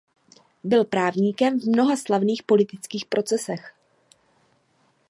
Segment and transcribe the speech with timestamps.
[0.63, 3.75] Byl právníkem v mnoha slavných politických procesech.